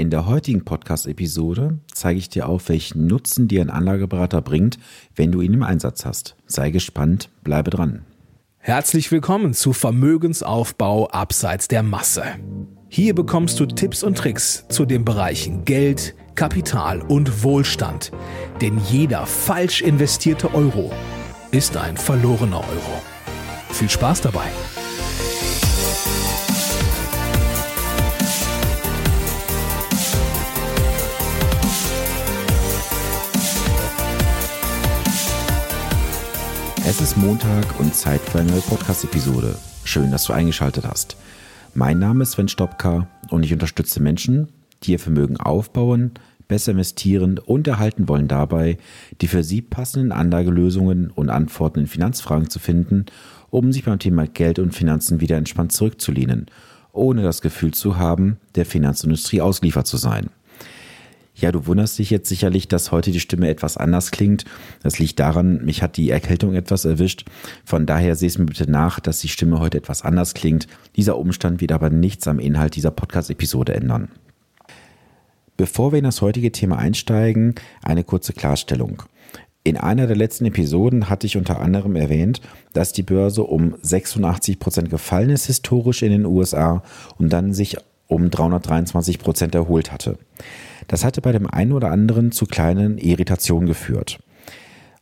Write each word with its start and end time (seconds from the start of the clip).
In 0.00 0.08
der 0.08 0.24
heutigen 0.24 0.64
Podcast-Episode 0.64 1.78
zeige 1.92 2.18
ich 2.18 2.30
dir 2.30 2.48
auf, 2.48 2.70
welchen 2.70 3.06
Nutzen 3.06 3.48
dir 3.48 3.60
ein 3.60 3.68
Anlageberater 3.68 4.40
bringt, 4.40 4.78
wenn 5.14 5.30
du 5.30 5.42
ihn 5.42 5.52
im 5.52 5.62
Einsatz 5.62 6.06
hast. 6.06 6.36
Sei 6.46 6.70
gespannt, 6.70 7.28
bleibe 7.44 7.68
dran. 7.68 8.06
Herzlich 8.56 9.12
willkommen 9.12 9.52
zu 9.52 9.74
Vermögensaufbau 9.74 11.10
abseits 11.10 11.68
der 11.68 11.82
Masse. 11.82 12.22
Hier 12.88 13.14
bekommst 13.14 13.60
du 13.60 13.66
Tipps 13.66 14.02
und 14.02 14.16
Tricks 14.16 14.64
zu 14.70 14.86
den 14.86 15.04
Bereichen 15.04 15.66
Geld, 15.66 16.14
Kapital 16.34 17.02
und 17.02 17.44
Wohlstand. 17.44 18.10
Denn 18.62 18.80
jeder 18.90 19.26
falsch 19.26 19.82
investierte 19.82 20.54
Euro 20.54 20.90
ist 21.50 21.76
ein 21.76 21.98
verlorener 21.98 22.60
Euro. 22.60 23.02
Viel 23.68 23.90
Spaß 23.90 24.22
dabei! 24.22 24.48
Montag 37.20 37.78
und 37.78 37.94
Zeit 37.94 38.22
für 38.22 38.38
eine 38.38 38.50
neue 38.50 38.62
Podcast-Episode. 38.62 39.54
Schön, 39.84 40.10
dass 40.10 40.24
du 40.24 40.32
eingeschaltet 40.32 40.86
hast. 40.86 41.18
Mein 41.74 41.98
Name 41.98 42.22
ist 42.22 42.32
Sven 42.32 42.48
Stopka 42.48 43.08
und 43.28 43.42
ich 43.42 43.52
unterstütze 43.52 44.00
Menschen, 44.00 44.48
die 44.82 44.92
ihr 44.92 44.98
Vermögen 44.98 45.36
aufbauen, 45.36 46.12
besser 46.48 46.72
investieren 46.72 47.38
und 47.38 47.68
erhalten 47.68 48.08
wollen 48.08 48.26
dabei, 48.26 48.78
die 49.20 49.28
für 49.28 49.44
sie 49.44 49.60
passenden 49.60 50.12
Anlagelösungen 50.12 51.10
und 51.10 51.28
Antworten 51.28 51.80
in 51.80 51.86
Finanzfragen 51.88 52.48
zu 52.48 52.58
finden, 52.58 53.04
um 53.50 53.70
sich 53.70 53.84
beim 53.84 53.98
Thema 53.98 54.26
Geld 54.26 54.58
und 54.58 54.74
Finanzen 54.74 55.20
wieder 55.20 55.36
entspannt 55.36 55.72
zurückzulehnen, 55.72 56.46
ohne 56.92 57.22
das 57.22 57.42
Gefühl 57.42 57.74
zu 57.74 57.98
haben, 57.98 58.38
der 58.54 58.64
Finanzindustrie 58.64 59.42
ausgeliefert 59.42 59.86
zu 59.86 59.98
sein. 59.98 60.30
Ja, 61.34 61.52
du 61.52 61.66
wunderst 61.66 61.98
dich 61.98 62.10
jetzt 62.10 62.28
sicherlich, 62.28 62.68
dass 62.68 62.92
heute 62.92 63.12
die 63.12 63.20
Stimme 63.20 63.48
etwas 63.48 63.76
anders 63.76 64.10
klingt. 64.10 64.44
Das 64.82 64.98
liegt 64.98 65.18
daran, 65.20 65.64
mich 65.64 65.82
hat 65.82 65.96
die 65.96 66.10
Erkältung 66.10 66.54
etwas 66.54 66.84
erwischt. 66.84 67.24
Von 67.64 67.86
daher 67.86 68.14
seh 68.16 68.26
es 68.26 68.36
mir 68.36 68.46
bitte 68.46 68.70
nach, 68.70 69.00
dass 69.00 69.20
die 69.20 69.28
Stimme 69.28 69.58
heute 69.60 69.78
etwas 69.78 70.02
anders 70.02 70.34
klingt. 70.34 70.66
Dieser 70.96 71.16
Umstand 71.16 71.60
wird 71.60 71.72
aber 71.72 71.88
nichts 71.88 72.28
am 72.28 72.40
Inhalt 72.40 72.76
dieser 72.76 72.90
Podcast-Episode 72.90 73.74
ändern. 73.74 74.08
Bevor 75.56 75.92
wir 75.92 75.98
in 75.98 76.04
das 76.04 76.22
heutige 76.22 76.52
Thema 76.52 76.78
einsteigen, 76.78 77.54
eine 77.82 78.04
kurze 78.04 78.32
Klarstellung. 78.32 79.02
In 79.62 79.76
einer 79.76 80.06
der 80.06 80.16
letzten 80.16 80.46
Episoden 80.46 81.10
hatte 81.10 81.26
ich 81.26 81.36
unter 81.36 81.60
anderem 81.60 81.96
erwähnt, 81.96 82.40
dass 82.72 82.92
die 82.92 83.02
Börse 83.02 83.42
um 83.44 83.74
86 83.82 84.58
Prozent 84.58 84.88
gefallen 84.88 85.28
ist 85.28 85.46
historisch 85.46 86.02
in 86.02 86.12
den 86.12 86.24
USA 86.24 86.82
und 87.18 87.30
dann 87.30 87.52
sich 87.52 87.76
um 88.06 88.30
323 88.30 89.18
Prozent 89.18 89.54
erholt 89.54 89.92
hatte. 89.92 90.18
Das 90.90 91.04
hatte 91.04 91.20
bei 91.20 91.30
dem 91.30 91.46
einen 91.46 91.70
oder 91.70 91.92
anderen 91.92 92.32
zu 92.32 92.46
kleinen 92.46 92.98
Irritationen 92.98 93.68
geführt. 93.68 94.18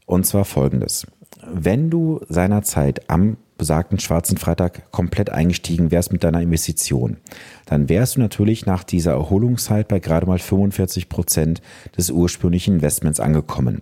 Und 0.05 0.27
zwar 0.27 0.44
folgendes. 0.44 1.06
Wenn 1.50 1.89
du 1.89 2.20
seinerzeit 2.28 3.08
am 3.08 3.39
besagten 3.56 3.98
schwarzen 3.98 4.36
Freitag 4.36 4.92
komplett 4.92 5.31
eingestiegen 5.31 5.91
wärst 5.91 6.12
mit 6.12 6.25
deiner 6.25 6.42
Investition, 6.42 7.16
dann 7.64 7.89
wärst 7.89 8.16
du 8.16 8.20
natürlich 8.20 8.66
nach 8.66 8.84
dieser 8.84 9.12
Erholungszeit 9.12 9.89
bei 9.89 9.98
gerade 9.98 10.27
mal 10.27 10.39
45 10.39 11.09
Prozent 11.09 11.62
des 11.97 12.11
ursprünglichen 12.11 12.75
Investments 12.75 13.19
angekommen. 13.19 13.81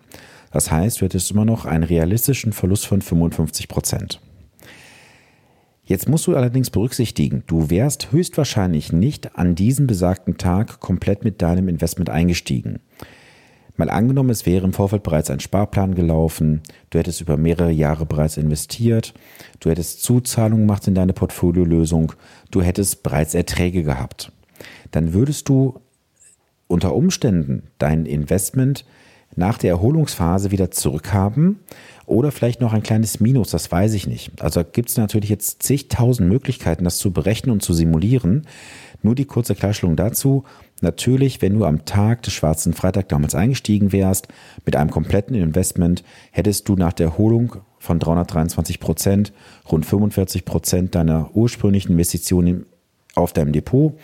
Das 0.53 0.71
heißt, 0.71 1.01
du 1.01 1.07
hättest 1.07 1.33
immer 1.33 1.45
noch 1.45 1.65
einen 1.65 1.83
realistischen 1.83 2.53
Verlust 2.53 2.87
von 2.87 3.03
55 3.03 3.67
Prozent. 3.67 4.21
Jetzt 5.89 6.09
musst 6.09 6.27
du 6.27 6.35
allerdings 6.35 6.71
berücksichtigen, 6.71 7.45
du 7.47 7.71
wärst 7.71 8.11
höchstwahrscheinlich 8.11 8.93
nicht 8.93 9.39
an 9.39 9.55
diesem 9.55 9.87
besagten 9.87 10.37
Tag 10.37 10.81
komplett 10.81 11.23
mit 11.23 11.41
deinem 11.41 11.69
Investment 11.69 12.11
eingestiegen. 12.11 12.81
Mal 13.77 13.89
angenommen, 13.89 14.31
es 14.31 14.47
wäre 14.47 14.65
im 14.65 14.73
Vorfeld 14.73 15.05
bereits 15.05 15.31
ein 15.31 15.39
Sparplan 15.39 15.95
gelaufen, 15.95 16.63
du 16.91 16.99
hättest 16.99 17.21
über 17.21 17.37
mehrere 17.37 17.71
Jahre 17.71 18.05
bereits 18.05 18.37
investiert, 18.37 19.15
du 19.61 19.71
hättest 19.71 20.03
Zuzahlungen 20.03 20.67
gemacht 20.67 20.89
in 20.89 20.97
deine 20.97 21.13
Portfoliolösung, 21.13 22.15
du 22.51 22.63
hättest 22.63 23.05
bereits 23.05 23.35
Erträge 23.35 23.85
gehabt. 23.85 24.33
Dann 24.91 25.13
würdest 25.13 25.49
du 25.49 25.79
unter 26.67 26.97
Umständen 26.97 27.65
dein 27.79 28.07
Investment 28.07 28.85
nach 29.35 29.59
der 29.59 29.71
Erholungsphase 29.71 30.51
wieder 30.51 30.71
zurückhaben 30.71 31.61
oder 32.07 32.31
vielleicht 32.31 32.61
noch 32.61 32.73
ein 32.73 32.83
kleines 32.83 33.21
Minus, 33.21 33.51
das 33.51 33.71
weiß 33.71 33.95
ich 33.95 34.07
nicht. 34.07 34.41
Also 34.41 34.63
gibt 34.65 34.89
es 34.89 34.97
natürlich 34.97 35.29
jetzt 35.29 35.63
zigtausend 35.63 36.29
Möglichkeiten, 36.29 36.85
das 36.85 36.99
zu 36.99 37.13
berechnen 37.13 37.53
und 37.53 37.63
zu 37.63 37.75
simulieren. 37.75 38.47
Nur 39.03 39.15
die 39.15 39.25
kurze 39.25 39.55
Klarstellung 39.55 39.97
dazu. 39.97 40.45
Natürlich, 40.81 41.43
wenn 41.43 41.59
du 41.59 41.65
am 41.65 41.85
Tag 41.85 42.23
des 42.23 42.33
schwarzen 42.33 42.75
Freitag 42.75 43.09
damals 43.09 43.35
eingestiegen 43.35 43.93
wärst, 43.93 44.29
mit 44.65 44.77
einem 44.77 44.91
kompletten 44.91 45.35
Investment, 45.35 46.05
hättest 46.31 46.69
du 46.69 46.77
nach 46.77 46.93
der 46.93 47.07
Erholung 47.07 47.57
von 47.79 47.99
323 47.99 48.81
Prozent 48.81 49.33
rund 49.71 49.85
45 49.85 50.45
Prozent 50.45 50.95
deiner 50.95 51.31
ursprünglichen 51.35 51.93
Investitionen 51.93 52.67
auf 53.15 53.33
deinem 53.33 53.53
Depot. 53.53 53.99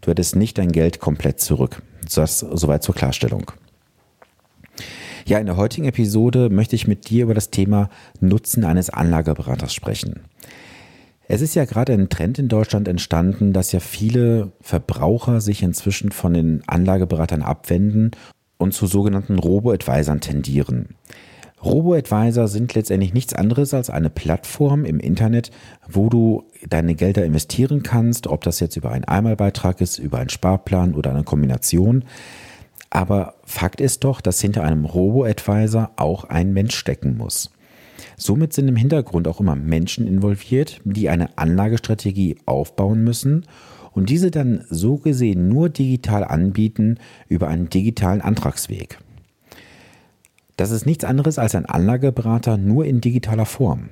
Du 0.00 0.10
hättest 0.10 0.36
nicht 0.36 0.58
dein 0.58 0.72
Geld 0.72 1.00
komplett 1.00 1.40
zurück. 1.40 1.82
Das 2.14 2.40
soweit 2.40 2.82
zur 2.82 2.94
Klarstellung. 2.94 3.52
Ja, 5.28 5.38
in 5.38 5.44
der 5.44 5.58
heutigen 5.58 5.86
Episode 5.86 6.48
möchte 6.48 6.74
ich 6.74 6.88
mit 6.88 7.10
dir 7.10 7.24
über 7.24 7.34
das 7.34 7.50
Thema 7.50 7.90
Nutzen 8.18 8.64
eines 8.64 8.88
Anlageberaters 8.88 9.74
sprechen. 9.74 10.20
Es 11.26 11.42
ist 11.42 11.54
ja 11.54 11.66
gerade 11.66 11.92
ein 11.92 12.08
Trend 12.08 12.38
in 12.38 12.48
Deutschland 12.48 12.88
entstanden, 12.88 13.52
dass 13.52 13.72
ja 13.72 13.80
viele 13.80 14.52
Verbraucher 14.62 15.42
sich 15.42 15.62
inzwischen 15.62 16.12
von 16.12 16.32
den 16.32 16.62
Anlageberatern 16.66 17.42
abwenden 17.42 18.12
und 18.56 18.72
zu 18.72 18.86
sogenannten 18.86 19.38
Robo-Advisern 19.38 20.22
tendieren. 20.22 20.94
Robo-Advisor 21.62 22.48
sind 22.48 22.74
letztendlich 22.74 23.12
nichts 23.12 23.34
anderes 23.34 23.74
als 23.74 23.90
eine 23.90 24.08
Plattform 24.08 24.86
im 24.86 24.98
Internet, 24.98 25.50
wo 25.86 26.08
du 26.08 26.44
deine 26.70 26.94
Gelder 26.94 27.26
investieren 27.26 27.82
kannst, 27.82 28.28
ob 28.28 28.44
das 28.44 28.60
jetzt 28.60 28.76
über 28.78 28.92
einen 28.92 29.04
Einmalbeitrag 29.04 29.82
ist, 29.82 29.98
über 29.98 30.20
einen 30.20 30.30
Sparplan 30.30 30.94
oder 30.94 31.10
eine 31.10 31.24
Kombination. 31.24 32.04
Aber 32.90 33.34
Fakt 33.44 33.80
ist 33.80 34.04
doch, 34.04 34.20
dass 34.20 34.40
hinter 34.40 34.64
einem 34.64 34.84
Robo-Advisor 34.84 35.90
auch 35.96 36.24
ein 36.24 36.52
Mensch 36.52 36.74
stecken 36.74 37.16
muss. 37.16 37.50
Somit 38.16 38.52
sind 38.52 38.68
im 38.68 38.76
Hintergrund 38.76 39.28
auch 39.28 39.40
immer 39.40 39.56
Menschen 39.56 40.06
involviert, 40.06 40.80
die 40.84 41.08
eine 41.08 41.36
Anlagestrategie 41.36 42.38
aufbauen 42.46 43.04
müssen 43.04 43.46
und 43.92 44.10
diese 44.10 44.30
dann 44.30 44.64
so 44.70 44.96
gesehen 44.96 45.48
nur 45.48 45.68
digital 45.68 46.24
anbieten 46.24 46.98
über 47.28 47.48
einen 47.48 47.68
digitalen 47.68 48.20
Antragsweg. 48.20 48.98
Das 50.56 50.70
ist 50.70 50.86
nichts 50.86 51.04
anderes 51.04 51.38
als 51.38 51.54
ein 51.54 51.66
Anlageberater 51.66 52.56
nur 52.56 52.84
in 52.84 53.00
digitaler 53.00 53.46
Form. 53.46 53.90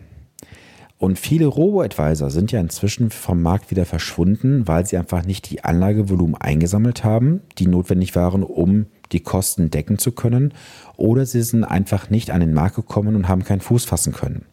Und 0.98 1.18
viele 1.18 1.46
Robo-Advisor 1.46 2.30
sind 2.30 2.52
ja 2.52 2.60
inzwischen 2.60 3.10
vom 3.10 3.42
Markt 3.42 3.70
wieder 3.70 3.84
verschwunden, 3.84 4.66
weil 4.66 4.86
sie 4.86 4.96
einfach 4.96 5.26
nicht 5.26 5.50
die 5.50 5.62
Anlagevolumen 5.62 6.36
eingesammelt 6.36 7.04
haben, 7.04 7.42
die 7.58 7.66
notwendig 7.66 8.16
waren, 8.16 8.42
um 8.42 8.86
die 9.12 9.20
Kosten 9.20 9.70
decken 9.70 9.98
zu 9.98 10.12
können, 10.12 10.54
oder 10.96 11.26
sie 11.26 11.42
sind 11.42 11.64
einfach 11.64 12.08
nicht 12.08 12.30
an 12.30 12.40
den 12.40 12.54
Markt 12.54 12.76
gekommen 12.76 13.14
und 13.14 13.28
haben 13.28 13.44
keinen 13.44 13.60
Fuß 13.60 13.84
fassen 13.84 14.12
können. 14.12 14.46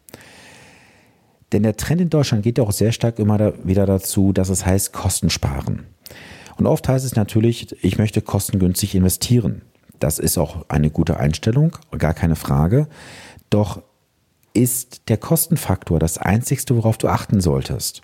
Denn 1.53 1.63
der 1.63 1.77
Trend 1.77 2.01
in 2.01 2.09
Deutschland 2.09 2.43
geht 2.43 2.57
ja 2.57 2.63
auch 2.63 2.71
sehr 2.71 2.91
stark 2.91 3.19
immer 3.19 3.37
da 3.37 3.53
wieder 3.63 3.85
dazu, 3.85 4.33
dass 4.33 4.49
es 4.49 4.65
heißt 4.65 4.91
Kosten 4.91 5.29
sparen. 5.29 5.83
Und 6.57 6.67
oft 6.67 6.87
heißt 6.87 7.05
es 7.05 7.15
natürlich, 7.15 7.83
ich 7.83 7.97
möchte 7.97 8.21
kostengünstig 8.21 8.95
investieren. 8.95 9.61
Das 9.99 10.19
ist 10.19 10.37
auch 10.37 10.65
eine 10.69 10.89
gute 10.89 11.17
Einstellung, 11.17 11.77
gar 11.97 12.13
keine 12.13 12.35
Frage. 12.35 12.87
Doch 13.49 13.81
ist 14.53 15.09
der 15.09 15.17
Kostenfaktor 15.17 15.99
das 15.99 16.17
Einzigste, 16.17 16.75
worauf 16.75 16.97
du 16.97 17.07
achten 17.07 17.41
solltest. 17.41 18.01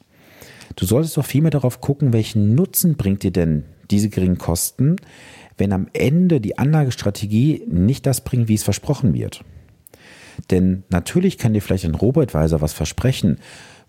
Du 0.75 0.85
solltest 0.85 1.17
doch 1.17 1.25
vielmehr 1.25 1.51
darauf 1.51 1.81
gucken, 1.81 2.13
welchen 2.13 2.55
Nutzen 2.55 2.95
bringt 2.95 3.23
dir 3.23 3.31
denn 3.31 3.65
diese 3.91 4.09
geringen 4.09 4.37
Kosten, 4.37 4.97
wenn 5.57 5.73
am 5.73 5.87
Ende 5.93 6.39
die 6.39 6.57
Anlagestrategie 6.57 7.63
nicht 7.67 8.05
das 8.05 8.21
bringt, 8.21 8.47
wie 8.47 8.53
es 8.53 8.63
versprochen 8.63 9.13
wird. 9.13 9.43
Denn 10.51 10.83
natürlich 10.89 11.37
kann 11.37 11.53
dir 11.53 11.61
vielleicht 11.61 11.85
ein 11.85 11.95
Robo-Advisor 11.95 12.61
was 12.61 12.73
versprechen, 12.73 13.39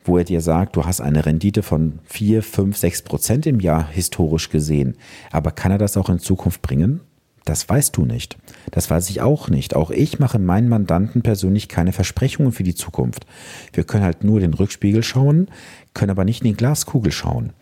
wo 0.02 0.19
er 0.19 0.25
dir 0.25 0.40
sagt, 0.40 0.76
du 0.76 0.84
hast 0.84 1.00
eine 1.00 1.26
Rendite 1.26 1.62
von 1.62 2.00
4, 2.05 2.43
5, 2.43 2.76
6 2.76 3.02
Prozent 3.02 3.46
im 3.46 3.61
Jahr 3.61 3.88
historisch 3.88 4.49
gesehen. 4.49 4.96
Aber 5.31 5.52
kann 5.52 5.73
er 5.73 5.79
das 5.79 5.96
auch 5.96 6.08
in 6.08 6.19
Zukunft 6.19 6.62
bringen? 6.62 7.00
Das 7.44 7.69
weißt 7.69 7.96
du 7.96 8.04
nicht. 8.04 8.37
Das 8.70 8.90
weiß 8.90 9.10
ich 9.10 9.22
auch 9.22 9.48
nicht. 9.48 9.75
Auch 9.75 9.90
ich 9.90 10.19
mache 10.19 10.38
meinen 10.38 10.69
Mandanten 10.69 11.22
persönlich 11.22 11.69
keine 11.69 11.92
Versprechungen 11.92 12.52
für 12.52 12.62
die 12.62 12.75
Zukunft. 12.75 13.26
Wir 13.72 13.84
können 13.84 14.04
halt 14.04 14.25
nur 14.25 14.40
den 14.40 14.54
Rückspiegel 14.54 15.02
schauen, 15.02 15.48
können 15.94 16.10
aber 16.10 16.25
nicht 16.25 16.42
in 16.42 16.48
die 16.48 16.56
Glaskugel 16.56 17.12
schauen. 17.12 17.52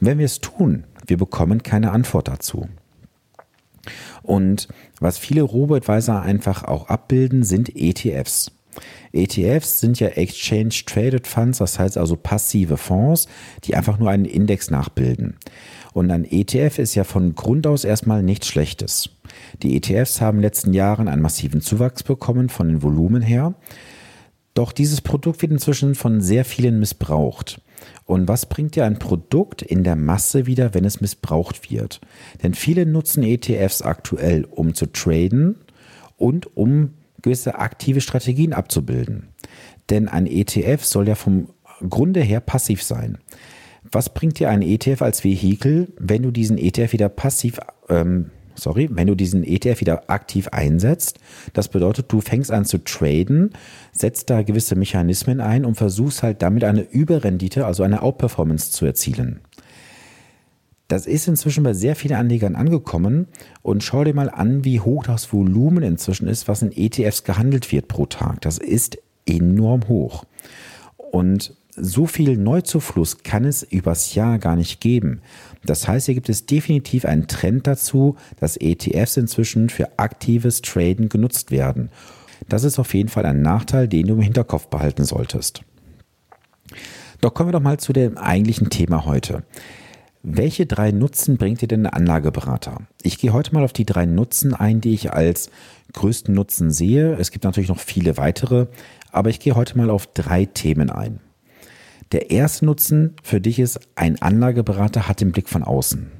Und 0.00 0.06
wenn 0.06 0.18
wir 0.18 0.26
es 0.26 0.40
tun, 0.40 0.84
wir 1.06 1.18
bekommen 1.18 1.62
keine 1.62 1.90
Antwort 1.90 2.28
dazu. 2.28 2.68
Und 4.22 4.68
was 5.00 5.18
viele 5.18 5.42
Robo-Advisor 5.42 6.22
einfach 6.22 6.64
auch 6.64 6.88
abbilden, 6.88 7.42
sind 7.42 7.76
ETFs. 7.76 8.50
ETFs 9.12 9.80
sind 9.80 10.00
ja 10.00 10.08
Exchange 10.08 10.74
Traded 10.86 11.26
Funds, 11.26 11.58
das 11.58 11.78
heißt 11.78 11.96
also 11.96 12.16
passive 12.16 12.76
Fonds, 12.76 13.26
die 13.64 13.76
einfach 13.76 13.98
nur 13.98 14.10
einen 14.10 14.24
Index 14.24 14.70
nachbilden. 14.70 15.36
Und 15.92 16.10
ein 16.10 16.24
ETF 16.24 16.80
ist 16.80 16.94
ja 16.96 17.04
von 17.04 17.34
Grund 17.34 17.66
aus 17.66 17.84
erstmal 17.84 18.22
nichts 18.22 18.48
Schlechtes. 18.48 19.10
Die 19.62 19.76
ETFs 19.76 20.20
haben 20.20 20.38
in 20.38 20.42
den 20.42 20.48
letzten 20.48 20.72
Jahren 20.72 21.08
einen 21.08 21.22
massiven 21.22 21.60
Zuwachs 21.60 22.02
bekommen 22.02 22.48
von 22.48 22.68
den 22.68 22.82
Volumen 22.82 23.22
her. 23.22 23.54
Doch 24.54 24.72
dieses 24.72 25.00
Produkt 25.00 25.42
wird 25.42 25.52
inzwischen 25.52 25.94
von 25.94 26.20
sehr 26.20 26.44
vielen 26.44 26.80
missbraucht. 26.80 27.60
Und 28.06 28.28
was 28.28 28.46
bringt 28.46 28.76
dir 28.76 28.84
ein 28.84 28.98
Produkt 28.98 29.62
in 29.62 29.84
der 29.84 29.96
Masse 29.96 30.46
wieder, 30.46 30.74
wenn 30.74 30.84
es 30.84 31.00
missbraucht 31.00 31.70
wird? 31.70 32.00
Denn 32.42 32.54
viele 32.54 32.86
nutzen 32.86 33.22
ETFs 33.22 33.82
aktuell, 33.82 34.44
um 34.44 34.74
zu 34.74 34.86
traden 34.86 35.56
und 36.16 36.56
um 36.56 36.90
gewisse 37.24 37.58
aktive 37.58 38.00
Strategien 38.00 38.52
abzubilden. 38.52 39.30
Denn 39.90 40.08
ein 40.08 40.26
ETF 40.26 40.84
soll 40.84 41.08
ja 41.08 41.14
vom 41.14 41.48
Grunde 41.88 42.20
her 42.20 42.40
passiv 42.40 42.82
sein. 42.82 43.18
Was 43.90 44.14
bringt 44.14 44.38
dir 44.38 44.50
ein 44.50 44.62
ETF 44.62 45.02
als 45.02 45.24
Vehikel, 45.24 45.92
wenn 45.98 46.22
du 46.22 46.30
diesen 46.30 46.56
ETF 46.56 46.92
wieder 46.92 47.08
passiv, 47.08 47.60
ähm, 47.88 48.30
sorry, 48.54 48.88
wenn 48.90 49.06
du 49.06 49.14
diesen 49.14 49.44
ETF 49.44 49.80
wieder 49.80 50.10
aktiv 50.10 50.48
einsetzt? 50.48 51.18
Das 51.52 51.68
bedeutet, 51.68 52.10
du 52.12 52.20
fängst 52.20 52.50
an 52.50 52.64
zu 52.64 52.78
traden, 52.78 53.50
setzt 53.92 54.30
da 54.30 54.42
gewisse 54.42 54.76
Mechanismen 54.76 55.40
ein 55.40 55.64
und 55.64 55.74
versuchst 55.74 56.22
halt 56.22 56.42
damit 56.42 56.64
eine 56.64 56.82
Überrendite, 56.82 57.66
also 57.66 57.82
eine 57.82 58.02
Outperformance 58.02 58.70
zu 58.70 58.86
erzielen. 58.86 59.40
Das 60.94 61.06
ist 61.06 61.26
inzwischen 61.26 61.64
bei 61.64 61.72
sehr 61.72 61.96
vielen 61.96 62.14
Anlegern 62.14 62.54
angekommen 62.54 63.26
und 63.62 63.82
schau 63.82 64.04
dir 64.04 64.14
mal 64.14 64.30
an, 64.30 64.64
wie 64.64 64.78
hoch 64.78 65.02
das 65.02 65.32
Volumen 65.32 65.82
inzwischen 65.82 66.28
ist, 66.28 66.46
was 66.46 66.62
in 66.62 66.70
ETFs 66.70 67.24
gehandelt 67.24 67.72
wird 67.72 67.88
pro 67.88 68.06
Tag. 68.06 68.42
Das 68.42 68.58
ist 68.58 68.98
enorm 69.26 69.88
hoch. 69.88 70.22
Und 70.96 71.56
so 71.74 72.06
viel 72.06 72.36
Neuzufluss 72.36 73.24
kann 73.24 73.44
es 73.44 73.64
übers 73.64 74.14
Jahr 74.14 74.38
gar 74.38 74.54
nicht 74.54 74.80
geben. 74.80 75.20
Das 75.64 75.88
heißt, 75.88 76.06
hier 76.06 76.14
gibt 76.14 76.28
es 76.28 76.46
definitiv 76.46 77.06
einen 77.06 77.26
Trend 77.26 77.66
dazu, 77.66 78.14
dass 78.38 78.56
ETFs 78.56 79.16
inzwischen 79.16 79.70
für 79.70 79.98
aktives 79.98 80.62
Traden 80.62 81.08
genutzt 81.08 81.50
werden. 81.50 81.90
Das 82.48 82.62
ist 82.62 82.78
auf 82.78 82.94
jeden 82.94 83.08
Fall 83.08 83.26
ein 83.26 83.42
Nachteil, 83.42 83.88
den 83.88 84.06
du 84.06 84.14
im 84.14 84.20
Hinterkopf 84.20 84.68
behalten 84.68 85.04
solltest. 85.04 85.62
Doch 87.20 87.34
kommen 87.34 87.48
wir 87.48 87.52
doch 87.54 87.60
mal 87.60 87.80
zu 87.80 87.92
dem 87.92 88.16
eigentlichen 88.16 88.70
Thema 88.70 89.06
heute. 89.06 89.42
Welche 90.26 90.64
drei 90.64 90.90
Nutzen 90.90 91.36
bringt 91.36 91.60
dir 91.60 91.68
denn 91.68 91.84
ein 91.84 91.92
Anlageberater? 91.92 92.78
Ich 93.02 93.18
gehe 93.18 93.34
heute 93.34 93.52
mal 93.52 93.62
auf 93.62 93.74
die 93.74 93.84
drei 93.84 94.06
Nutzen 94.06 94.54
ein, 94.54 94.80
die 94.80 94.94
ich 94.94 95.12
als 95.12 95.50
größten 95.92 96.34
Nutzen 96.34 96.70
sehe. 96.70 97.14
Es 97.16 97.30
gibt 97.30 97.44
natürlich 97.44 97.68
noch 97.68 97.78
viele 97.78 98.16
weitere, 98.16 98.68
aber 99.12 99.28
ich 99.28 99.38
gehe 99.38 99.54
heute 99.54 99.76
mal 99.76 99.90
auf 99.90 100.06
drei 100.06 100.46
Themen 100.46 100.88
ein. 100.88 101.20
Der 102.12 102.30
erste 102.30 102.64
Nutzen 102.64 103.16
für 103.22 103.38
dich 103.38 103.58
ist, 103.58 103.80
ein 103.96 104.22
Anlageberater 104.22 105.08
hat 105.08 105.20
den 105.20 105.30
Blick 105.30 105.50
von 105.50 105.62
außen. 105.62 106.10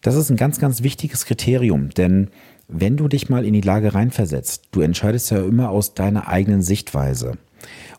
Das 0.00 0.14
ist 0.14 0.30
ein 0.30 0.38
ganz, 0.38 0.58
ganz 0.58 0.82
wichtiges 0.82 1.26
Kriterium, 1.26 1.90
denn 1.90 2.30
wenn 2.68 2.96
du 2.96 3.06
dich 3.06 3.28
mal 3.28 3.44
in 3.44 3.52
die 3.52 3.60
Lage 3.60 3.92
reinversetzt, 3.92 4.68
du 4.70 4.80
entscheidest 4.80 5.30
ja 5.30 5.44
immer 5.44 5.68
aus 5.68 5.92
deiner 5.92 6.28
eigenen 6.28 6.62
Sichtweise. 6.62 7.36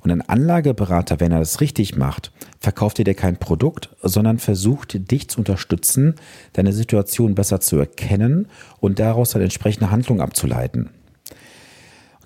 Und 0.02 0.12
ein 0.12 0.22
Anlageberater, 0.22 1.20
wenn 1.20 1.32
er 1.32 1.40
das 1.40 1.62
richtig 1.62 1.96
macht, 1.96 2.32
verkauft 2.60 2.98
dir 2.98 3.14
kein 3.14 3.38
Produkt, 3.38 3.90
sondern 4.02 4.40
versucht 4.40 5.12
dich 5.12 5.30
zu 5.30 5.40
unterstützen, 5.40 6.16
deine 6.54 6.74
Situation 6.74 7.36
besser 7.36 7.60
zu 7.60 7.78
erkennen 7.78 8.48
und 8.80 9.00
daraus 9.00 9.32
dann 9.32 9.42
entsprechende 9.42 9.92
Handlungen 9.92 10.22
abzuleiten. 10.22 10.90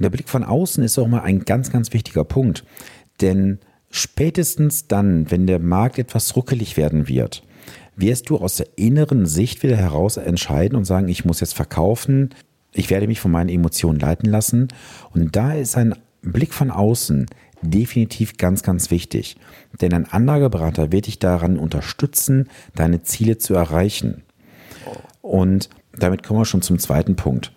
Und 0.01 0.03
der 0.03 0.09
Blick 0.09 0.29
von 0.29 0.43
außen 0.43 0.83
ist 0.83 0.97
auch 0.97 1.07
mal 1.07 1.21
ein 1.21 1.45
ganz, 1.45 1.71
ganz 1.71 1.93
wichtiger 1.93 2.23
Punkt. 2.23 2.63
Denn 3.21 3.59
spätestens 3.91 4.87
dann, 4.87 5.29
wenn 5.29 5.45
der 5.45 5.59
Markt 5.59 5.99
etwas 5.99 6.35
ruckelig 6.35 6.75
werden 6.75 7.07
wird, 7.07 7.44
wirst 7.95 8.29
du 8.29 8.37
aus 8.37 8.55
der 8.55 8.67
inneren 8.77 9.25
Sicht 9.25 9.63
wieder 9.63 9.75
heraus 9.75 10.17
entscheiden 10.17 10.75
und 10.75 10.85
sagen, 10.85 11.07
ich 11.07 11.25
muss 11.25 11.39
jetzt 11.39 11.53
verkaufen, 11.53 12.31
ich 12.73 12.89
werde 12.89 13.07
mich 13.07 13.19
von 13.19 13.31
meinen 13.31 13.49
Emotionen 13.49 13.99
leiten 13.99 14.29
lassen. 14.29 14.69
Und 15.13 15.35
da 15.35 15.53
ist 15.53 15.77
ein 15.77 15.95
Blick 16.21 16.53
von 16.53 16.71
außen 16.71 17.27
definitiv 17.62 18.38
ganz, 18.38 18.63
ganz 18.63 18.91
wichtig. 18.91 19.38
Denn 19.79 19.94
ein 19.94 20.12
Anlageberater 20.12 20.91
wird 20.91 21.07
dich 21.07 21.19
daran 21.19 21.57
unterstützen, 21.57 22.50
deine 22.75 23.03
Ziele 23.03 23.38
zu 23.38 23.53
erreichen. 23.53 24.23
Und 25.21 25.69
damit 25.97 26.23
kommen 26.23 26.39
wir 26.39 26.45
schon 26.45 26.62
zum 26.62 26.79
zweiten 26.79 27.15
Punkt. 27.15 27.51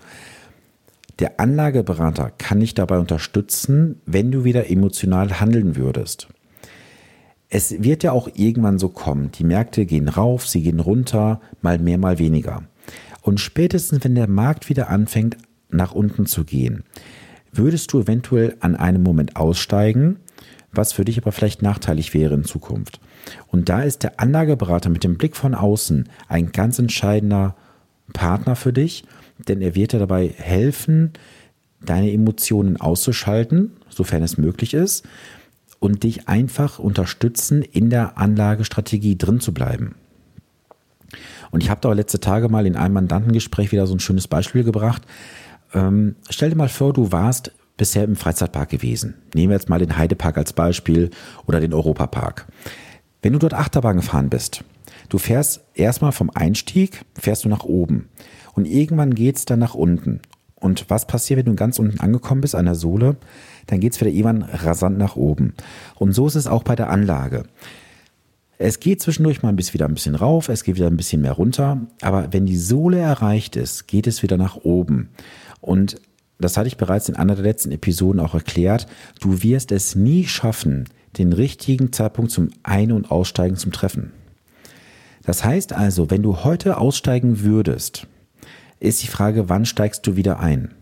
Der 1.21 1.39
Anlageberater 1.39 2.33
kann 2.39 2.61
dich 2.61 2.75
dabei 2.75 2.99
unterstützen, 2.99 4.01
wenn 4.05 4.33
du 4.33 4.45
wieder 4.45 4.69
emotional 4.69 5.41
handeln 5.41 5.77
würdest. 5.77 6.29
Es 7.49 7.83
wird 7.83 8.03
ja 8.03 8.11
auch 8.11 8.29
irgendwann 8.35 8.81
so 8.81 8.89
kommen. 8.89 9.31
Die 9.31 9.45
Märkte 9.45 9.87
gehen 9.87 10.09
rauf, 10.09 10.49
sie 10.49 10.63
gehen 10.63 10.81
runter, 10.81 11.41
mal 11.63 11.79
mehr, 11.79 11.99
mal 11.99 12.19
weniger. 12.19 12.65
Und 13.23 13.39
spätestens, 13.39 14.03
wenn 14.03 14.17
der 14.17 14.29
Markt 14.29 14.69
wieder 14.69 14.91
anfängt, 14.91 15.37
nach 15.71 15.93
unten 15.93 16.27
zu 16.27 16.45
gehen, 16.45 16.83
würdest 17.57 17.93
du 17.93 18.01
eventuell 18.01 18.57
an 18.61 18.77
einem 18.77 19.03
Moment 19.03 19.37
aussteigen, 19.37 20.17
was 20.73 20.93
für 20.93 21.05
dich 21.05 21.19
aber 21.19 21.33
vielleicht 21.33 21.63
nachteilig 21.63 22.15
wäre 22.15 22.35
in 22.35 22.45
Zukunft. 22.45 23.01
Und 23.49 23.69
da 23.69 23.83
ist 23.83 24.03
der 24.03 24.21
Anlageberater 24.21 24.91
mit 24.91 25.05
dem 25.05 25.17
Blick 25.17 25.37
von 25.37 25.55
außen 25.55 26.09
ein 26.29 26.53
ganz 26.53 26.79
entscheidender 26.79 27.55
Partner 28.13 28.57
für 28.57 28.73
dich, 28.73 29.05
denn 29.49 29.63
er 29.63 29.75
wird 29.75 29.93
dir 29.93 29.99
dabei 29.99 30.29
helfen, 30.29 31.13
deine 31.81 32.13
Emotionen 32.13 32.81
auszuschalten, 32.81 33.73
sofern 33.89 34.23
es 34.23 34.39
möglich 34.39 34.75
ist, 34.75 35.05
und 35.79 36.03
dich 36.03 36.29
einfach 36.29 36.79
unterstützen, 36.79 37.63
in 37.63 37.91
der 37.91 38.17
Anlagestrategie 38.17 39.19
drin 39.19 39.41
zu 39.41 39.53
bleiben. 39.53 39.95
Und 41.51 41.63
ich 41.63 41.71
habe 41.71 41.81
da 41.81 41.93
letzte 41.93 42.21
Tage 42.21 42.49
mal 42.49 42.67
in 42.67 42.77
einem 42.77 42.95
Mandantengespräch 42.95 43.71
wieder 43.71 43.87
so 43.87 43.95
ein 43.95 44.01
schönes 44.01 44.27
Beispiel 44.27 44.65
gebracht. 44.65 45.03
Ähm, 45.75 46.17
stell 46.31 46.51
dir 46.51 46.57
mal 46.57 46.69
vor, 46.69 46.93
du 46.93 47.13
warst 47.13 47.53
bisher 47.77 48.05
im 48.05 48.17
Freizeitpark 48.17 48.71
gewesen. 48.71 49.15
Nehmen 49.35 49.51
wir 49.51 49.57
jetzt 49.57 49.69
mal 49.69 49.81
den 49.81 49.97
Heidepark 49.97 50.39
als 50.39 50.53
Beispiel 50.53 51.11
oder 51.47 51.61
den 51.61 51.75
Europapark. 51.75 52.47
Wenn 53.21 53.33
du 53.33 53.39
dort 53.39 53.55
Achterbahn 53.55 53.97
gefahren 53.97 54.31
bist, 54.31 54.65
du 55.09 55.19
fährst 55.19 55.65
erstmal 55.75 56.13
vom 56.13 56.31
Einstieg, 56.31 57.05
fährst 57.19 57.45
du 57.45 57.49
nach 57.49 57.65
oben 57.65 58.09
und 58.55 58.67
irgendwann 58.67 59.15
geht's 59.15 59.45
dann 59.45 59.59
nach 59.59 59.75
unten. 59.75 60.21
Und 60.55 60.87
was 60.89 61.07
passiert, 61.07 61.39
wenn 61.39 61.47
du 61.47 61.57
ganz 61.57 61.79
unten 61.79 62.01
angekommen 62.01 62.41
bist 62.41 62.55
an 62.55 62.65
der 62.65 62.75
Sohle? 62.75 63.17
Dann 63.67 63.81
geht's 63.81 64.01
wieder 64.01 64.11
irgendwann 64.11 64.43
rasant 64.43 64.97
nach 64.97 65.17
oben. 65.17 65.55
Und 65.97 66.13
so 66.13 66.27
ist 66.27 66.37
es 66.37 66.47
auch 66.47 66.63
bei 66.63 66.77
der 66.77 66.91
Anlage. 66.91 67.45
Es 68.57 68.79
geht 68.79 69.03
zwischendurch 69.03 69.43
mal 69.43 69.49
ein 69.49 69.57
bisschen 69.57 69.75
wieder 69.75 69.87
ein 69.87 69.95
bisschen 69.95 70.15
rauf, 70.15 70.49
es 70.49 70.63
geht 70.63 70.77
wieder 70.77 70.87
ein 70.87 70.97
bisschen 70.97 71.21
mehr 71.21 71.33
runter, 71.33 71.81
aber 72.01 72.33
wenn 72.33 72.47
die 72.47 72.57
Sohle 72.57 72.99
erreicht 72.99 73.57
ist, 73.57 73.89
geht 73.89 74.07
es 74.07 74.23
wieder 74.23 74.37
nach 74.37 74.57
oben. 74.57 75.11
Und 75.65 75.97
das 76.39 76.59
hatte 76.59 76.69
ich 76.69 76.77
bereits 76.77 77.09
in 77.09 77.17
einer 77.17 77.35
der 77.35 77.45
letzten 77.45 77.73
Episoden 77.73 78.21
auch 78.21 78.35
erklärt, 78.35 78.87
du 79.21 79.43
wirst 79.43 79.73
es 79.73 79.95
nie 79.95 80.27
schaffen, 80.27 80.85
den 81.17 81.33
richtigen 81.33 81.91
Zeitpunkt 81.91 82.31
zum 82.31 82.51
Ein- 82.63 82.93
und 82.93 83.11
Aussteigen 83.11 83.57
zu 83.57 83.71
treffen. 83.71 84.13
Das 85.25 85.43
heißt 85.43 85.73
also, 85.73 86.11
wenn 86.11 86.23
du 86.23 86.45
heute 86.45 86.77
aussteigen 86.77 87.41
würdest, 87.41 88.07
ist 88.79 89.03
die 89.03 89.09
Frage, 89.09 89.49
wann 89.49 89.65
steigst 89.65 90.07
du 90.07 90.17
wieder 90.17 90.39
ein? 90.39 90.75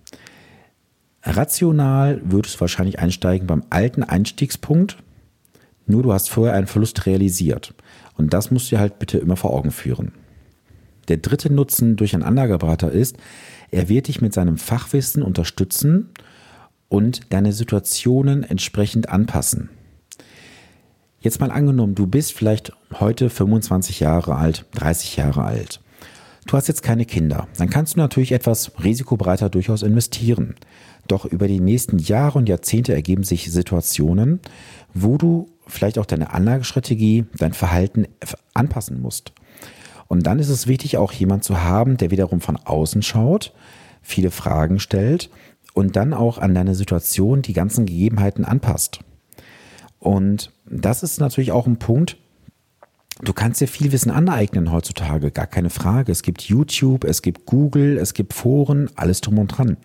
Rational 1.22 2.20
würdest 2.24 2.56
du 2.56 2.60
wahrscheinlich 2.62 2.98
einsteigen 2.98 3.46
beim 3.46 3.62
alten 3.70 4.02
Einstiegspunkt, 4.02 4.96
nur 5.86 6.02
du 6.02 6.12
hast 6.12 6.28
vorher 6.28 6.56
einen 6.56 6.66
Verlust 6.66 7.06
realisiert. 7.06 7.74
Und 8.16 8.34
das 8.34 8.50
musst 8.50 8.66
du 8.66 8.76
dir 8.76 8.80
halt 8.80 8.98
bitte 8.98 9.18
immer 9.18 9.36
vor 9.36 9.52
Augen 9.52 9.70
führen. 9.70 10.12
Der 11.08 11.16
dritte 11.16 11.52
Nutzen 11.52 11.96
durch 11.96 12.14
einen 12.14 12.22
Anlageberater 12.22 12.90
ist, 12.90 13.16
er 13.70 13.88
wird 13.88 14.08
dich 14.08 14.20
mit 14.20 14.32
seinem 14.32 14.56
Fachwissen 14.56 15.22
unterstützen 15.22 16.10
und 16.88 17.32
deine 17.32 17.52
Situationen 17.52 18.44
entsprechend 18.44 19.08
anpassen. 19.08 19.70
Jetzt 21.20 21.40
mal 21.40 21.50
angenommen, 21.50 21.94
du 21.94 22.06
bist 22.06 22.32
vielleicht 22.32 22.72
heute 22.98 23.30
25 23.30 24.00
Jahre 24.00 24.36
alt, 24.36 24.66
30 24.72 25.16
Jahre 25.16 25.44
alt. 25.44 25.80
Du 26.46 26.56
hast 26.56 26.66
jetzt 26.66 26.82
keine 26.82 27.04
Kinder. 27.04 27.46
Dann 27.56 27.70
kannst 27.70 27.94
du 27.94 28.00
natürlich 28.00 28.32
etwas 28.32 28.72
risikobereiter 28.82 29.48
durchaus 29.48 29.82
investieren. 29.82 30.56
Doch 31.06 31.24
über 31.24 31.46
die 31.46 31.60
nächsten 31.60 31.98
Jahre 31.98 32.38
und 32.38 32.48
Jahrzehnte 32.48 32.92
ergeben 32.92 33.22
sich 33.22 33.50
Situationen, 33.50 34.40
wo 34.92 35.16
du 35.16 35.48
vielleicht 35.66 35.98
auch 35.98 36.06
deine 36.06 36.32
Anlagestrategie, 36.32 37.24
dein 37.38 37.52
Verhalten 37.52 38.06
anpassen 38.54 39.00
musst. 39.00 39.32
Und 40.12 40.26
dann 40.26 40.38
ist 40.38 40.50
es 40.50 40.66
wichtig, 40.66 40.98
auch 40.98 41.10
jemand 41.10 41.42
zu 41.42 41.62
haben, 41.62 41.96
der 41.96 42.10
wiederum 42.10 42.42
von 42.42 42.58
außen 42.58 43.00
schaut, 43.00 43.54
viele 44.02 44.30
Fragen 44.30 44.78
stellt 44.78 45.30
und 45.72 45.96
dann 45.96 46.12
auch 46.12 46.36
an 46.36 46.54
deine 46.54 46.74
Situation 46.74 47.40
die 47.40 47.54
ganzen 47.54 47.86
Gegebenheiten 47.86 48.44
anpasst. 48.44 49.00
Und 49.98 50.52
das 50.66 51.02
ist 51.02 51.18
natürlich 51.18 51.50
auch 51.50 51.66
ein 51.66 51.78
Punkt, 51.78 52.18
Du 53.22 53.32
kannst 53.32 53.60
dir 53.60 53.68
viel 53.68 53.92
Wissen 53.92 54.10
aneignen 54.10 54.72
heutzutage, 54.72 55.30
gar 55.30 55.46
keine 55.46 55.70
Frage. 55.70 56.12
Es 56.12 56.22
gibt 56.22 56.42
YouTube, 56.42 57.04
es 57.04 57.22
gibt 57.22 57.46
Google, 57.46 57.96
es 57.96 58.12
gibt 58.12 58.34
Foren, 58.34 58.90
alles 58.96 59.22
drum 59.22 59.38
und 59.38 59.48
dran. 59.48 59.78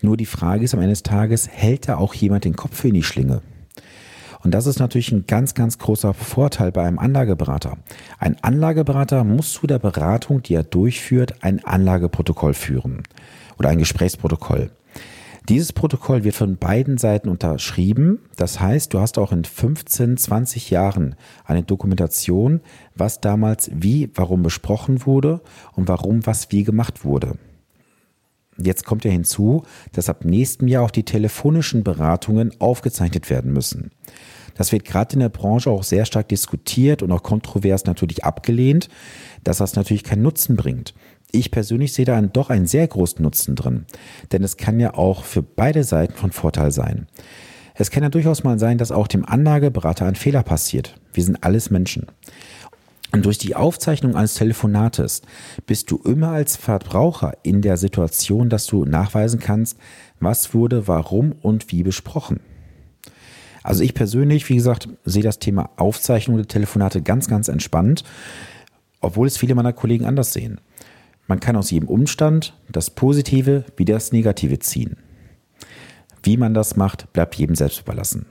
Nur 0.00 0.16
die 0.16 0.26
Frage 0.26 0.64
ist 0.64 0.74
am 0.74 0.80
Ende 0.80 0.92
des 0.92 1.02
Tages, 1.02 1.48
hält 1.48 1.88
da 1.88 1.96
auch 1.96 2.14
jemand 2.14 2.44
den 2.44 2.54
Kopf 2.54 2.84
in 2.84 2.94
die 2.94 3.02
Schlinge? 3.02 3.40
Und 4.44 4.52
das 4.52 4.66
ist 4.66 4.78
natürlich 4.78 5.10
ein 5.10 5.26
ganz, 5.26 5.54
ganz 5.54 5.78
großer 5.78 6.12
Vorteil 6.12 6.70
bei 6.70 6.84
einem 6.84 6.98
Anlageberater. 6.98 7.78
Ein 8.18 8.36
Anlageberater 8.42 9.24
muss 9.24 9.54
zu 9.54 9.66
der 9.66 9.78
Beratung, 9.78 10.42
die 10.42 10.54
er 10.54 10.62
durchführt, 10.64 11.42
ein 11.42 11.64
Anlageprotokoll 11.64 12.52
führen 12.52 13.02
oder 13.58 13.70
ein 13.70 13.78
Gesprächsprotokoll. 13.78 14.70
Dieses 15.48 15.72
Protokoll 15.72 16.24
wird 16.24 16.34
von 16.34 16.56
beiden 16.56 16.96
Seiten 16.98 17.28
unterschrieben. 17.28 18.20
Das 18.36 18.60
heißt, 18.60 18.92
du 18.92 19.00
hast 19.00 19.18
auch 19.18 19.32
in 19.32 19.44
15, 19.44 20.16
20 20.16 20.70
Jahren 20.70 21.16
eine 21.44 21.62
Dokumentation, 21.62 22.60
was 22.94 23.20
damals 23.20 23.70
wie, 23.74 24.10
warum 24.14 24.42
besprochen 24.42 25.04
wurde 25.04 25.40
und 25.72 25.88
warum 25.88 26.26
was 26.26 26.50
wie 26.50 26.64
gemacht 26.64 27.04
wurde. 27.04 27.38
Jetzt 28.56 28.84
kommt 28.84 29.04
ja 29.04 29.10
hinzu, 29.10 29.64
dass 29.92 30.08
ab 30.08 30.24
nächstem 30.24 30.68
Jahr 30.68 30.84
auch 30.84 30.90
die 30.90 31.02
telefonischen 31.02 31.82
Beratungen 31.82 32.52
aufgezeichnet 32.60 33.28
werden 33.28 33.52
müssen. 33.52 33.90
Das 34.54 34.72
wird 34.72 34.84
gerade 34.84 35.14
in 35.14 35.20
der 35.20 35.28
Branche 35.28 35.70
auch 35.70 35.82
sehr 35.82 36.04
stark 36.04 36.28
diskutiert 36.28 37.02
und 37.02 37.12
auch 37.12 37.22
kontrovers 37.22 37.84
natürlich 37.84 38.24
abgelehnt, 38.24 38.88
dass 39.42 39.58
das 39.58 39.76
natürlich 39.76 40.04
keinen 40.04 40.22
Nutzen 40.22 40.56
bringt. 40.56 40.94
Ich 41.32 41.50
persönlich 41.50 41.92
sehe 41.92 42.04
da 42.04 42.20
doch 42.22 42.50
einen 42.50 42.66
sehr 42.66 42.86
großen 42.86 43.20
Nutzen 43.20 43.56
drin, 43.56 43.86
denn 44.30 44.44
es 44.44 44.56
kann 44.56 44.78
ja 44.78 44.94
auch 44.94 45.24
für 45.24 45.42
beide 45.42 45.82
Seiten 45.82 46.14
von 46.14 46.30
Vorteil 46.30 46.70
sein. 46.70 47.08
Es 47.74 47.90
kann 47.90 48.04
ja 48.04 48.08
durchaus 48.08 48.44
mal 48.44 48.58
sein, 48.60 48.78
dass 48.78 48.92
auch 48.92 49.08
dem 49.08 49.24
Anlageberater 49.24 50.06
ein 50.06 50.14
Fehler 50.14 50.44
passiert. 50.44 50.94
Wir 51.12 51.24
sind 51.24 51.42
alles 51.42 51.70
Menschen. 51.70 52.06
Und 53.10 53.26
durch 53.26 53.38
die 53.38 53.56
Aufzeichnung 53.56 54.14
eines 54.14 54.34
Telefonates 54.34 55.22
bist 55.66 55.90
du 55.90 55.98
immer 55.98 56.30
als 56.30 56.56
Verbraucher 56.56 57.34
in 57.42 57.62
der 57.62 57.76
Situation, 57.76 58.48
dass 58.48 58.66
du 58.66 58.84
nachweisen 58.84 59.40
kannst, 59.40 59.78
was 60.20 60.54
wurde, 60.54 60.88
warum 60.88 61.32
und 61.42 61.70
wie 61.72 61.82
besprochen. 61.82 62.40
Also 63.64 63.82
ich 63.82 63.94
persönlich, 63.94 64.48
wie 64.50 64.56
gesagt, 64.56 64.88
sehe 65.04 65.22
das 65.22 65.38
Thema 65.38 65.70
Aufzeichnung 65.76 66.36
der 66.36 66.46
Telefonate 66.46 67.00
ganz, 67.00 67.28
ganz 67.28 67.48
entspannt, 67.48 68.04
obwohl 69.00 69.26
es 69.26 69.38
viele 69.38 69.54
meiner 69.54 69.72
Kollegen 69.72 70.04
anders 70.04 70.34
sehen. 70.34 70.60
Man 71.26 71.40
kann 71.40 71.56
aus 71.56 71.70
jedem 71.70 71.88
Umstand 71.88 72.54
das 72.70 72.90
Positive 72.90 73.64
wie 73.78 73.86
das 73.86 74.12
Negative 74.12 74.58
ziehen. 74.58 74.98
Wie 76.22 76.36
man 76.36 76.52
das 76.52 76.76
macht, 76.76 77.10
bleibt 77.14 77.34
jedem 77.36 77.56
selbst 77.56 77.80
überlassen. 77.80 78.26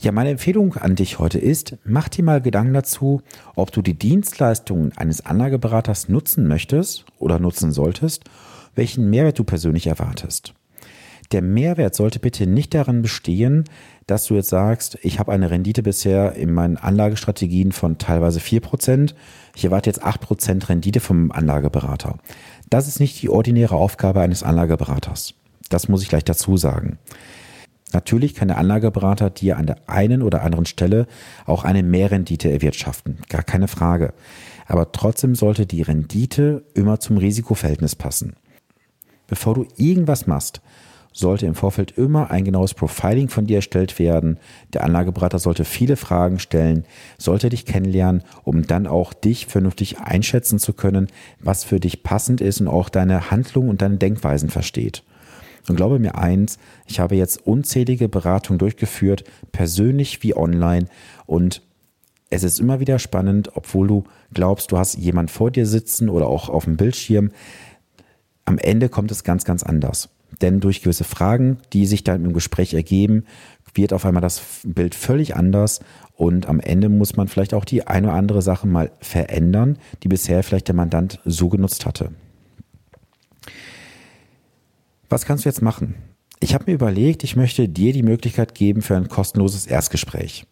Ja, 0.00 0.10
meine 0.10 0.30
Empfehlung 0.30 0.74
an 0.74 0.96
dich 0.96 1.20
heute 1.20 1.38
ist, 1.38 1.76
mach 1.84 2.08
dir 2.08 2.24
mal 2.24 2.42
Gedanken 2.42 2.74
dazu, 2.74 3.22
ob 3.54 3.70
du 3.70 3.80
die 3.80 3.94
Dienstleistungen 3.94 4.92
eines 4.96 5.24
Anlageberaters 5.24 6.08
nutzen 6.08 6.48
möchtest 6.48 7.06
oder 7.18 7.38
nutzen 7.38 7.70
solltest, 7.70 8.24
welchen 8.74 9.08
Mehrwert 9.08 9.38
du 9.38 9.44
persönlich 9.44 9.86
erwartest. 9.86 10.52
Der 11.32 11.42
Mehrwert 11.42 11.94
sollte 11.94 12.20
bitte 12.20 12.46
nicht 12.46 12.74
darin 12.74 13.02
bestehen, 13.02 13.64
dass 14.06 14.26
du 14.26 14.34
jetzt 14.34 14.48
sagst, 14.48 14.98
ich 15.02 15.18
habe 15.18 15.32
eine 15.32 15.50
Rendite 15.50 15.82
bisher 15.82 16.34
in 16.34 16.52
meinen 16.52 16.76
Anlagestrategien 16.76 17.72
von 17.72 17.98
teilweise 17.98 18.38
4%, 18.38 19.14
ich 19.54 19.64
erwarte 19.64 19.90
jetzt 19.90 20.04
8% 20.04 20.68
Rendite 20.68 21.00
vom 21.00 21.32
Anlageberater. 21.32 22.18
Das 22.70 22.86
ist 22.88 23.00
nicht 23.00 23.20
die 23.22 23.28
ordinäre 23.28 23.74
Aufgabe 23.74 24.20
eines 24.20 24.42
Anlageberaters. 24.42 25.34
Das 25.68 25.88
muss 25.88 26.02
ich 26.02 26.08
gleich 26.08 26.24
dazu 26.24 26.56
sagen. 26.56 26.98
Natürlich 27.92 28.34
kann 28.34 28.48
der 28.48 28.58
Anlageberater 28.58 29.30
dir 29.30 29.56
an 29.56 29.66
der 29.66 29.88
einen 29.88 30.22
oder 30.22 30.42
anderen 30.42 30.66
Stelle 30.66 31.06
auch 31.44 31.64
eine 31.64 31.82
Mehrrendite 31.82 32.50
erwirtschaften, 32.50 33.18
gar 33.28 33.42
keine 33.42 33.68
Frage. 33.68 34.12
Aber 34.66 34.92
trotzdem 34.92 35.34
sollte 35.34 35.66
die 35.66 35.82
Rendite 35.82 36.64
immer 36.74 36.98
zum 36.98 37.16
Risikoverhältnis 37.16 37.94
passen. 37.94 38.34
Bevor 39.28 39.54
du 39.54 39.66
irgendwas 39.76 40.26
machst, 40.26 40.60
sollte 41.16 41.46
im 41.46 41.54
Vorfeld 41.54 41.92
immer 41.96 42.30
ein 42.30 42.44
genaues 42.44 42.74
Profiling 42.74 43.30
von 43.30 43.46
dir 43.46 43.56
erstellt 43.56 43.98
werden. 43.98 44.38
Der 44.74 44.84
Anlageberater 44.84 45.38
sollte 45.38 45.64
viele 45.64 45.96
Fragen 45.96 46.38
stellen, 46.38 46.84
sollte 47.16 47.48
dich 47.48 47.64
kennenlernen, 47.64 48.22
um 48.44 48.66
dann 48.66 48.86
auch 48.86 49.14
dich 49.14 49.46
vernünftig 49.46 49.98
einschätzen 49.98 50.58
zu 50.58 50.74
können, 50.74 51.08
was 51.40 51.64
für 51.64 51.80
dich 51.80 52.02
passend 52.02 52.42
ist 52.42 52.60
und 52.60 52.68
auch 52.68 52.90
deine 52.90 53.30
Handlungen 53.30 53.70
und 53.70 53.80
deine 53.80 53.96
Denkweisen 53.96 54.50
versteht. 54.50 55.04
Und 55.68 55.76
glaube 55.76 55.98
mir 55.98 56.16
eins, 56.16 56.58
ich 56.86 57.00
habe 57.00 57.16
jetzt 57.16 57.46
unzählige 57.46 58.10
Beratungen 58.10 58.58
durchgeführt, 58.58 59.24
persönlich 59.52 60.22
wie 60.22 60.36
online 60.36 60.86
und 61.24 61.62
es 62.28 62.42
ist 62.42 62.60
immer 62.60 62.78
wieder 62.78 62.98
spannend, 62.98 63.52
obwohl 63.54 63.86
du 63.88 64.04
glaubst, 64.34 64.70
du 64.70 64.76
hast 64.76 64.98
jemand 64.98 65.30
vor 65.30 65.50
dir 65.50 65.64
sitzen 65.64 66.10
oder 66.10 66.26
auch 66.26 66.50
auf 66.50 66.64
dem 66.64 66.76
Bildschirm. 66.76 67.30
Am 68.44 68.58
Ende 68.58 68.88
kommt 68.88 69.10
es 69.12 69.24
ganz, 69.24 69.44
ganz 69.44 69.62
anders. 69.62 70.10
Denn 70.42 70.60
durch 70.60 70.82
gewisse 70.82 71.04
Fragen, 71.04 71.58
die 71.72 71.86
sich 71.86 72.04
dann 72.04 72.24
im 72.24 72.32
Gespräch 72.32 72.74
ergeben, 72.74 73.24
wird 73.74 73.92
auf 73.92 74.04
einmal 74.04 74.22
das 74.22 74.42
Bild 74.64 74.94
völlig 74.94 75.36
anders 75.36 75.80
und 76.14 76.48
am 76.48 76.60
Ende 76.60 76.88
muss 76.88 77.16
man 77.16 77.28
vielleicht 77.28 77.54
auch 77.54 77.64
die 77.64 77.86
eine 77.86 78.08
oder 78.08 78.16
andere 78.16 78.42
Sache 78.42 78.66
mal 78.66 78.90
verändern, 79.00 79.78
die 80.02 80.08
bisher 80.08 80.42
vielleicht 80.42 80.68
der 80.68 80.74
Mandant 80.74 81.20
so 81.24 81.48
genutzt 81.48 81.86
hatte. 81.86 82.10
Was 85.08 85.24
kannst 85.24 85.44
du 85.44 85.48
jetzt 85.48 85.62
machen? 85.62 85.94
Ich 86.40 86.52
habe 86.54 86.64
mir 86.66 86.74
überlegt, 86.74 87.24
ich 87.24 87.36
möchte 87.36 87.68
dir 87.68 87.92
die 87.92 88.02
Möglichkeit 88.02 88.54
geben 88.54 88.82
für 88.82 88.96
ein 88.96 89.08
kostenloses 89.08 89.66
Erstgespräch. 89.66 90.46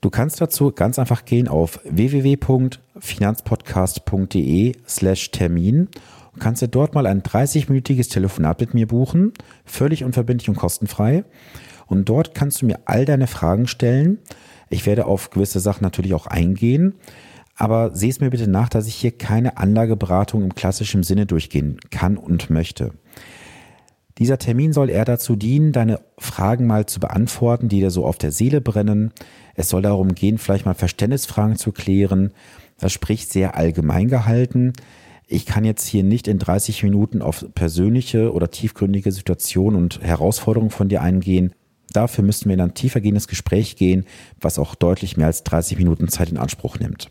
Du 0.00 0.10
kannst 0.10 0.40
dazu 0.40 0.70
ganz 0.70 0.98
einfach 0.98 1.24
gehen 1.24 1.48
auf 1.48 1.80
www.finanzpodcast.de 1.84 4.76
slash 4.86 5.30
Termin 5.30 5.88
und 6.34 6.40
kannst 6.40 6.62
dir 6.62 6.68
dort 6.68 6.94
mal 6.94 7.06
ein 7.06 7.22
30-minütiges 7.22 8.10
Telefonat 8.10 8.60
mit 8.60 8.74
mir 8.74 8.88
buchen, 8.88 9.32
völlig 9.64 10.04
unverbindlich 10.04 10.48
und 10.48 10.56
kostenfrei. 10.56 11.24
Und 11.86 12.08
dort 12.08 12.34
kannst 12.34 12.60
du 12.60 12.66
mir 12.66 12.80
all 12.86 13.04
deine 13.04 13.26
Fragen 13.26 13.66
stellen. 13.66 14.18
Ich 14.68 14.86
werde 14.86 15.06
auf 15.06 15.30
gewisse 15.30 15.60
Sachen 15.60 15.84
natürlich 15.84 16.14
auch 16.14 16.26
eingehen. 16.26 16.94
Aber 17.56 17.94
seh 17.94 18.08
es 18.08 18.20
mir 18.20 18.30
bitte 18.30 18.48
nach, 18.48 18.68
dass 18.68 18.88
ich 18.88 18.96
hier 18.96 19.12
keine 19.12 19.58
Anlageberatung 19.58 20.42
im 20.42 20.54
klassischen 20.54 21.04
Sinne 21.04 21.26
durchgehen 21.26 21.78
kann 21.90 22.16
und 22.16 22.50
möchte. 22.50 22.92
Dieser 24.18 24.38
Termin 24.38 24.72
soll 24.72 24.90
eher 24.90 25.04
dazu 25.04 25.36
dienen, 25.36 25.72
deine 25.72 26.00
Fragen 26.18 26.66
mal 26.66 26.86
zu 26.86 27.00
beantworten, 27.00 27.68
die 27.68 27.80
dir 27.80 27.90
so 27.90 28.04
auf 28.04 28.16
der 28.16 28.32
Seele 28.32 28.60
brennen. 28.60 29.12
Es 29.54 29.68
soll 29.68 29.82
darum 29.82 30.14
gehen, 30.14 30.38
vielleicht 30.38 30.66
mal 30.66 30.74
Verständnisfragen 30.74 31.56
zu 31.56 31.72
klären. 31.72 32.32
Das 32.78 32.92
spricht 32.92 33.32
sehr 33.32 33.56
allgemein 33.56 34.08
gehalten. 34.08 34.72
Ich 35.26 35.46
kann 35.46 35.64
jetzt 35.64 35.86
hier 35.86 36.04
nicht 36.04 36.28
in 36.28 36.38
30 36.38 36.82
Minuten 36.82 37.22
auf 37.22 37.46
persönliche 37.54 38.32
oder 38.32 38.50
tiefgründige 38.50 39.10
Situationen 39.10 39.80
und 39.80 40.00
Herausforderungen 40.02 40.70
von 40.70 40.88
dir 40.88 41.00
eingehen. 41.00 41.54
Dafür 41.92 42.24
müssten 42.24 42.48
wir 42.48 42.54
in 42.54 42.60
ein 42.60 42.74
tiefergehendes 42.74 43.28
Gespräch 43.28 43.76
gehen, 43.76 44.04
was 44.40 44.58
auch 44.58 44.74
deutlich 44.74 45.16
mehr 45.16 45.28
als 45.28 45.44
30 45.44 45.78
Minuten 45.78 46.08
Zeit 46.08 46.30
in 46.30 46.38
Anspruch 46.38 46.78
nimmt. 46.78 47.10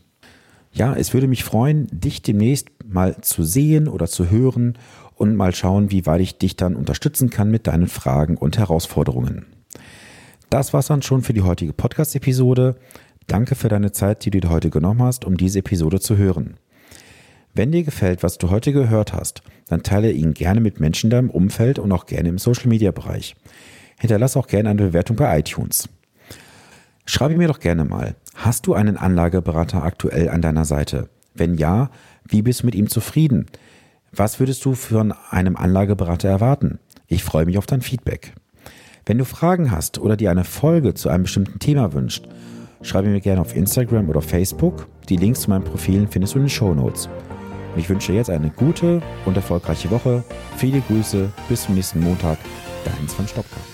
Ja, 0.72 0.94
es 0.94 1.14
würde 1.14 1.28
mich 1.28 1.44
freuen, 1.44 1.86
dich 1.90 2.22
demnächst 2.22 2.68
mal 2.84 3.20
zu 3.20 3.44
sehen 3.44 3.88
oder 3.88 4.06
zu 4.06 4.30
hören 4.30 4.76
und 5.14 5.36
mal 5.36 5.54
schauen, 5.54 5.90
wie 5.90 6.06
weit 6.06 6.20
ich 6.20 6.38
dich 6.38 6.56
dann 6.56 6.76
unterstützen 6.76 7.30
kann 7.30 7.50
mit 7.50 7.66
deinen 7.66 7.86
Fragen 7.86 8.36
und 8.36 8.58
Herausforderungen. 8.58 9.46
Das 10.50 10.72
war's 10.72 10.88
dann 10.88 11.02
schon 11.02 11.22
für 11.22 11.32
die 11.32 11.42
heutige 11.42 11.72
Podcast-Episode. 11.72 12.76
Danke 13.26 13.54
für 13.54 13.68
deine 13.68 13.92
Zeit, 13.92 14.24
die 14.24 14.30
du 14.30 14.40
dir 14.40 14.50
heute 14.50 14.70
genommen 14.70 15.02
hast, 15.02 15.24
um 15.24 15.36
diese 15.36 15.60
Episode 15.60 16.00
zu 16.00 16.16
hören. 16.16 16.56
Wenn 17.56 17.70
dir 17.70 17.84
gefällt, 17.84 18.24
was 18.24 18.36
du 18.36 18.50
heute 18.50 18.72
gehört 18.72 19.12
hast, 19.12 19.42
dann 19.68 19.84
teile 19.84 20.10
ihn 20.10 20.34
gerne 20.34 20.60
mit 20.60 20.80
Menschen 20.80 21.06
in 21.06 21.10
deinem 21.10 21.30
Umfeld 21.30 21.78
und 21.78 21.92
auch 21.92 22.06
gerne 22.06 22.28
im 22.28 22.38
Social 22.38 22.66
Media 22.66 22.90
Bereich. 22.90 23.36
Hinterlass 24.00 24.36
auch 24.36 24.48
gerne 24.48 24.70
eine 24.70 24.82
Bewertung 24.82 25.14
bei 25.14 25.38
iTunes. 25.38 25.88
Schreibe 27.06 27.36
mir 27.36 27.46
doch 27.46 27.60
gerne 27.60 27.84
mal, 27.84 28.16
hast 28.34 28.66
du 28.66 28.74
einen 28.74 28.96
Anlageberater 28.96 29.84
aktuell 29.84 30.30
an 30.30 30.42
deiner 30.42 30.64
Seite? 30.64 31.08
Wenn 31.32 31.54
ja, 31.54 31.90
wie 32.26 32.42
bist 32.42 32.62
du 32.62 32.66
mit 32.66 32.74
ihm 32.74 32.88
zufrieden? 32.88 33.46
Was 34.10 34.40
würdest 34.40 34.64
du 34.64 34.74
von 34.74 35.14
einem 35.30 35.54
Anlageberater 35.54 36.28
erwarten? 36.28 36.80
Ich 37.06 37.22
freue 37.22 37.46
mich 37.46 37.56
auf 37.56 37.66
dein 37.66 37.82
Feedback. 37.82 38.34
Wenn 39.06 39.18
du 39.18 39.24
Fragen 39.24 39.70
hast 39.70 39.98
oder 39.98 40.16
dir 40.16 40.32
eine 40.32 40.44
Folge 40.44 40.94
zu 40.94 41.08
einem 41.08 41.24
bestimmten 41.24 41.60
Thema 41.60 41.92
wünscht, 41.92 42.26
schreibe 42.82 43.08
mir 43.08 43.20
gerne 43.20 43.40
auf 43.40 43.54
Instagram 43.54 44.08
oder 44.08 44.22
Facebook. 44.22 44.88
Die 45.08 45.16
Links 45.16 45.42
zu 45.42 45.50
meinen 45.50 45.64
Profilen 45.64 46.08
findest 46.08 46.34
du 46.34 46.38
in 46.38 46.44
den 46.46 46.50
Show 46.50 46.74
Notes. 46.74 47.08
Ich 47.76 47.88
wünsche 47.88 48.12
jetzt 48.12 48.30
eine 48.30 48.50
gute 48.50 49.02
und 49.24 49.36
erfolgreiche 49.36 49.90
Woche. 49.90 50.22
Viele 50.56 50.80
Grüße, 50.80 51.30
bis 51.48 51.64
zum 51.64 51.74
nächsten 51.74 52.00
Montag. 52.00 52.38
Dein 52.84 53.08
Sven 53.08 53.26
Stopka. 53.26 53.73